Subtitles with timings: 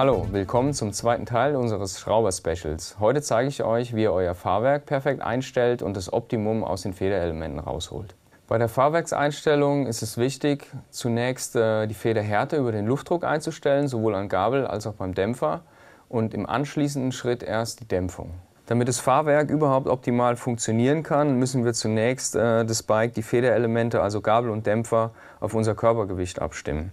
[0.00, 2.96] Hallo, willkommen zum zweiten Teil unseres Schrauber-Specials.
[3.00, 6.94] Heute zeige ich euch, wie ihr euer Fahrwerk perfekt einstellt und das Optimum aus den
[6.94, 8.14] Federelementen rausholt.
[8.48, 14.14] Bei der Fahrwerkseinstellung ist es wichtig, zunächst äh, die Federhärte über den Luftdruck einzustellen, sowohl
[14.14, 15.64] an Gabel als auch beim Dämpfer
[16.08, 18.32] und im anschließenden Schritt erst die Dämpfung.
[18.64, 24.00] Damit das Fahrwerk überhaupt optimal funktionieren kann, müssen wir zunächst äh, das Bike, die Federelemente,
[24.00, 26.92] also Gabel und Dämpfer, auf unser Körpergewicht abstimmen.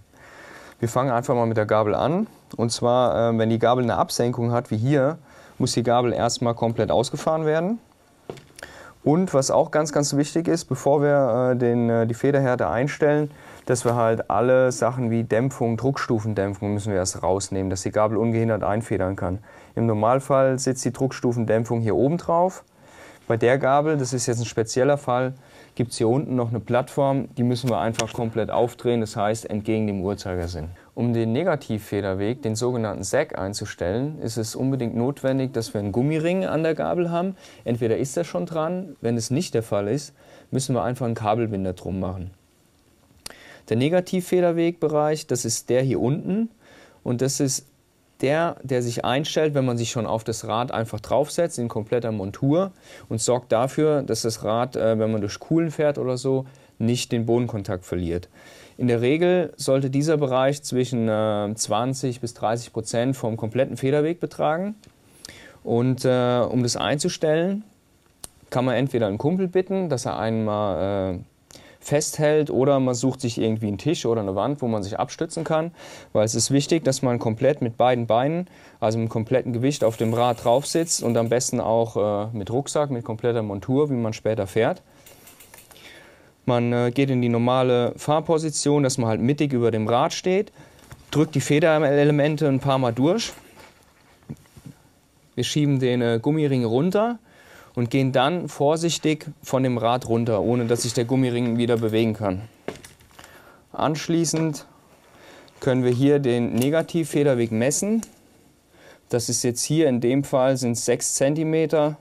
[0.80, 2.28] Wir fangen einfach mal mit der Gabel an.
[2.56, 5.18] Und zwar, äh, wenn die Gabel eine Absenkung hat, wie hier,
[5.58, 7.80] muss die Gabel erstmal komplett ausgefahren werden.
[9.02, 13.30] Und was auch ganz, ganz wichtig ist, bevor wir äh, den, äh, die Federhärte einstellen,
[13.66, 18.16] dass wir halt alle Sachen wie Dämpfung, Druckstufendämpfung müssen wir erst rausnehmen, dass die Gabel
[18.16, 19.38] ungehindert einfedern kann.
[19.74, 22.64] Im Normalfall sitzt die Druckstufendämpfung hier oben drauf.
[23.26, 25.34] Bei der Gabel, das ist jetzt ein spezieller Fall,
[25.78, 29.48] gibt es hier unten noch eine Plattform, die müssen wir einfach komplett aufdrehen, das heißt
[29.48, 30.70] entgegen dem Uhrzeigersinn.
[30.96, 36.44] Um den Negativfederweg, den sogenannten Sack, einzustellen, ist es unbedingt notwendig, dass wir einen Gummiring
[36.44, 37.36] an der Gabel haben.
[37.64, 40.14] Entweder ist er schon dran, wenn es nicht der Fall ist,
[40.50, 42.32] müssen wir einfach einen Kabelbinder drum machen.
[43.68, 46.50] Der Negativfederwegbereich, das ist der hier unten
[47.04, 47.66] und das ist
[48.20, 52.12] der, der sich einstellt, wenn man sich schon auf das Rad einfach draufsetzt, in kompletter
[52.12, 52.72] Montur
[53.08, 56.46] und sorgt dafür, dass das Rad, äh, wenn man durch Kuhlen fährt oder so,
[56.78, 58.28] nicht den Bodenkontakt verliert.
[58.76, 64.20] In der Regel sollte dieser Bereich zwischen äh, 20 bis 30 Prozent vom kompletten Federweg
[64.20, 64.76] betragen.
[65.64, 67.64] Und äh, um das einzustellen,
[68.50, 71.18] kann man entweder einen Kumpel bitten, dass er einen mal äh,
[71.88, 75.42] festhält oder man sucht sich irgendwie einen Tisch oder eine Wand, wo man sich abstützen
[75.42, 75.72] kann,
[76.12, 78.46] weil es ist wichtig, dass man komplett mit beiden Beinen,
[78.78, 82.50] also mit komplettem Gewicht auf dem Rad drauf sitzt und am besten auch äh, mit
[82.50, 84.82] Rucksack, mit kompletter Montur, wie man später fährt.
[86.44, 90.52] Man äh, geht in die normale Fahrposition, dass man halt mittig über dem Rad steht,
[91.10, 93.32] drückt die Federelemente ein paar Mal durch.
[95.34, 97.18] Wir schieben den äh, Gummiring runter
[97.78, 102.12] und gehen dann vorsichtig von dem Rad runter, ohne dass sich der Gummiring wieder bewegen
[102.12, 102.42] kann.
[103.70, 104.66] Anschließend
[105.60, 108.02] können wir hier den Negativfederweg messen.
[109.10, 111.94] Das ist jetzt hier in dem Fall sind 6 cm.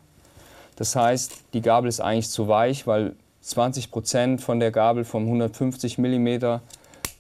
[0.78, 5.26] Das heißt, die Gabel ist eigentlich zu weich, weil 20 Prozent von der Gabel vom
[5.26, 6.60] 150 mm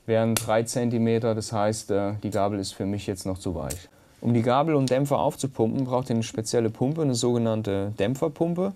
[0.07, 1.19] wären 3 cm.
[1.22, 3.88] Das heißt, äh, die Gabel ist für mich jetzt noch zu weich.
[4.20, 8.74] Um die Gabel und Dämpfer aufzupumpen, braucht ihr eine spezielle Pumpe, eine sogenannte Dämpferpumpe.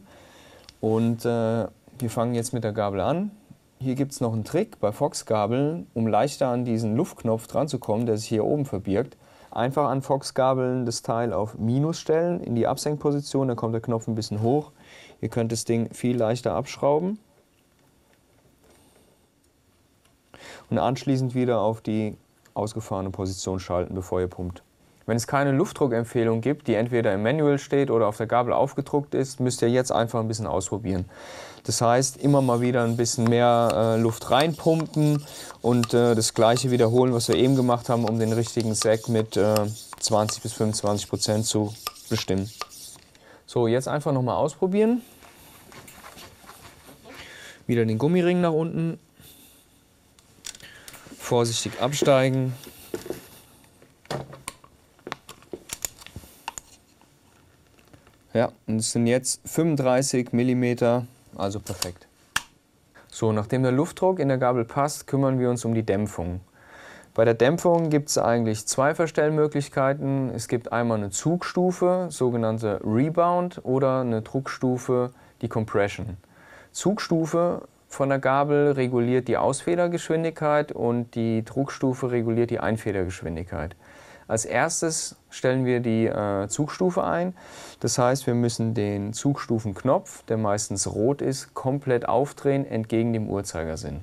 [0.80, 1.68] Und äh,
[2.00, 3.32] wir fangen jetzt mit der Gabel an.
[3.80, 7.80] Hier gibt es noch einen Trick bei Fox-Gabeln, um leichter an diesen Luftknopf dran zu
[7.80, 9.18] kommen, der sich hier oben verbirgt.
[9.50, 14.08] Einfach an Fox-Gabeln das Teil auf Minus stellen, in die Absenkposition, dann kommt der Knopf
[14.08, 14.72] ein bisschen hoch.
[15.20, 17.20] Ihr könnt das Ding viel leichter abschrauben.
[20.70, 22.16] Und anschließend wieder auf die
[22.54, 24.64] ausgefahrene Position schalten, bevor ihr pumpt.
[25.06, 29.16] Wenn es keine Luftdruckempfehlung gibt, die entweder im Manual steht oder auf der Gabel aufgedruckt
[29.16, 31.06] ist, müsst ihr jetzt einfach ein bisschen ausprobieren.
[31.64, 35.24] Das heißt, immer mal wieder ein bisschen mehr äh, Luft reinpumpen
[35.62, 39.38] und äh, das gleiche wiederholen, was wir eben gemacht haben, um den richtigen Sack mit
[39.38, 39.56] äh,
[40.00, 41.74] 20 bis 25 Prozent zu
[42.10, 42.50] bestimmen.
[43.46, 45.02] So, jetzt einfach nochmal ausprobieren.
[47.68, 49.00] Wieder den Gummiring nach unten.
[51.20, 52.54] Vorsichtig absteigen.
[58.34, 61.04] Ja, und es sind jetzt 35 mm,
[61.36, 62.08] also perfekt.
[63.10, 66.40] So, nachdem der Luftdruck in der Gabel passt, kümmern wir uns um die Dämpfung.
[67.14, 70.30] Bei der Dämpfung gibt es eigentlich zwei Verstellmöglichkeiten.
[70.34, 75.12] Es gibt einmal eine Zugstufe, sogenannte Rebound, oder eine Druckstufe,
[75.42, 76.16] die Compression.
[76.72, 83.76] Zugstufe von der Gabel reguliert die Ausfedergeschwindigkeit und die Druckstufe reguliert die Einfedergeschwindigkeit.
[84.32, 87.34] Als erstes stellen wir die äh, Zugstufe ein.
[87.82, 94.00] Das heißt, wir müssen den Zugstufenknopf, der meistens rot ist, komplett aufdrehen entgegen dem Uhrzeigersinn.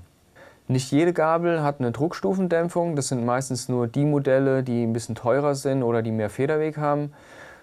[0.67, 2.95] Nicht jede Gabel hat eine Druckstufendämpfung.
[2.95, 6.77] Das sind meistens nur die Modelle, die ein bisschen teurer sind oder die mehr Federweg
[6.77, 7.15] haben.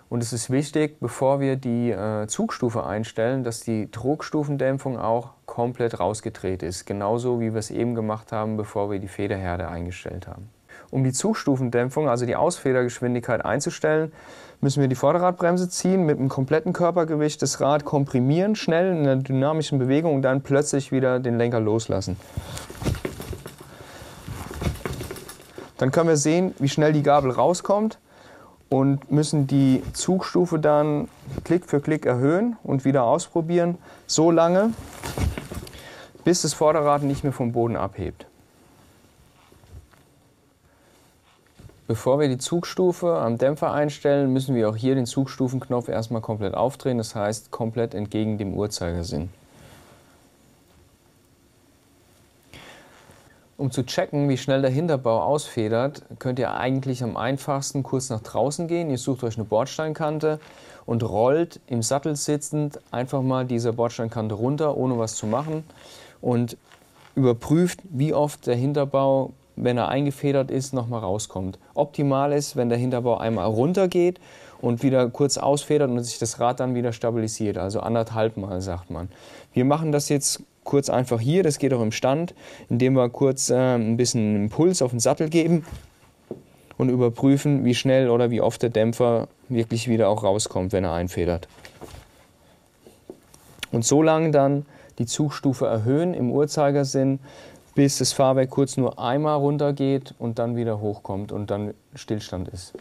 [0.10, 6.00] Und es ist wichtig, bevor wir die äh, Zugstufe einstellen, dass die Druckstufendämpfung auch komplett
[6.00, 6.86] rausgedreht ist.
[6.88, 10.50] Genauso wie wir es eben gemacht haben, bevor wir die Federherde eingestellt haben.
[10.92, 14.12] Um die Zugstufendämpfung, also die Ausfedergeschwindigkeit einzustellen,
[14.62, 19.18] müssen wir die Vorderradbremse ziehen, mit einem kompletten Körpergewicht das Rad komprimieren, schnell in einer
[19.18, 22.18] dynamischen Bewegung und dann plötzlich wieder den Lenker loslassen.
[25.78, 28.00] Dann können wir sehen, wie schnell die Gabel rauskommt
[28.70, 31.10] und müssen die Zugstufe dann
[31.44, 33.78] Klick für Klick erhöhen und wieder ausprobieren,
[34.08, 34.72] so lange,
[36.24, 38.26] bis das Vorderrad nicht mehr vom Boden abhebt.
[41.88, 46.56] Bevor wir die Zugstufe am Dämpfer einstellen, müssen wir auch hier den Zugstufenknopf erstmal komplett
[46.56, 49.30] aufdrehen, das heißt komplett entgegen dem Uhrzeigersinn.
[53.58, 58.22] Um zu checken, wie schnell der Hinterbau ausfedert, könnt ihr eigentlich am einfachsten kurz nach
[58.22, 58.90] draußen gehen.
[58.90, 60.40] Ihr sucht euch eine Bordsteinkante
[60.86, 65.64] und rollt im Sattel sitzend einfach mal diese Bordsteinkante runter, ohne was zu machen
[66.20, 66.58] und
[67.16, 71.60] überprüft, wie oft der Hinterbau wenn er eingefedert ist, nochmal rauskommt.
[71.74, 74.20] Optimal ist, wenn der Hinterbau einmal runter geht
[74.62, 78.90] und wieder kurz ausfedert und sich das Rad dann wieder stabilisiert, also anderthalb Mal, sagt
[78.90, 79.10] man.
[79.54, 82.34] Wir machen das jetzt kurz einfach hier, das geht auch im Stand,
[82.70, 85.66] indem wir kurz äh, ein bisschen Impuls auf den Sattel geben
[86.78, 90.94] und überprüfen, wie schnell oder wie oft der Dämpfer wirklich wieder auch rauskommt, wenn er
[90.94, 91.48] einfedert.
[93.72, 94.66] Und so lange dann
[94.98, 97.20] die Zugstufe erhöhen im Uhrzeigersinn,
[97.76, 102.48] bis das Fahrwerk kurz nur einmal runter geht und dann wieder hochkommt und dann Stillstand
[102.48, 102.74] ist.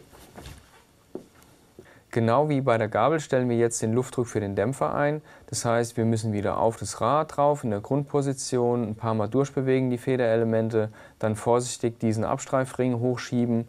[2.11, 5.21] Genau wie bei der Gabel stellen wir jetzt den Luftdruck für den Dämpfer ein.
[5.47, 9.27] Das heißt, wir müssen wieder auf das Rad drauf in der Grundposition, ein paar Mal
[9.27, 13.67] durchbewegen die Federelemente, dann vorsichtig diesen Abstreifring hochschieben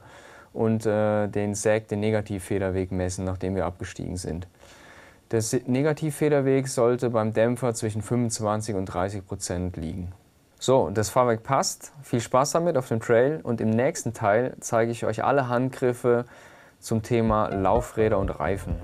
[0.52, 4.46] und äh, den Säg, den Negativfederweg messen, nachdem wir abgestiegen sind.
[5.32, 10.12] Der Negativfederweg sollte beim Dämpfer zwischen 25 und 30 Prozent liegen.
[10.66, 11.92] So, das Fahrwerk passt.
[12.02, 16.24] Viel Spaß damit auf dem Trail und im nächsten Teil zeige ich euch alle Handgriffe
[16.80, 18.74] zum Thema Laufräder und Reifen.